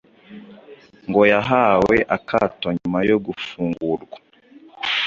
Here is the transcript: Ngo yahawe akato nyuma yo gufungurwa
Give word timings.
Ngo 1.07 1.21
yahawe 1.31 1.95
akato 2.17 2.67
nyuma 2.77 2.99
yo 3.09 3.17
gufungurwa 3.25 4.17